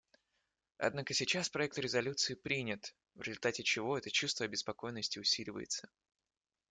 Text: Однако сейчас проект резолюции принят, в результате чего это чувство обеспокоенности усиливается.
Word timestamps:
Однако 0.79 1.13
сейчас 1.13 1.49
проект 1.51 1.77
резолюции 1.77 2.33
принят, 2.33 2.95
в 3.13 3.21
результате 3.21 3.61
чего 3.61 3.99
это 3.99 4.09
чувство 4.09 4.45
обеспокоенности 4.47 5.19
усиливается. 5.19 5.91